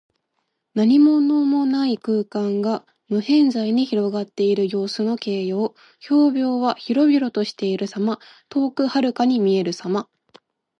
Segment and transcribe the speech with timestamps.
[0.73, 5.75] 何物もない空間が、無辺際に広がっている様子の形容。
[6.01, 8.17] 「縹渺」は広々としている様。
[8.49, 10.09] 遠くはるかに見えるさま。